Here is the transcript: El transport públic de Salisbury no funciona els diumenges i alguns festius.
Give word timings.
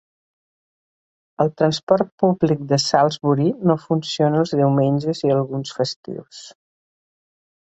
El 1.43 1.51
transport 1.61 2.09
públic 2.23 2.63
de 2.71 2.79
Salisbury 2.85 3.47
no 3.73 3.77
funciona 3.83 4.41
els 4.45 4.55
diumenges 4.63 5.23
i 5.29 5.35
alguns 5.37 5.77
festius. 5.83 6.43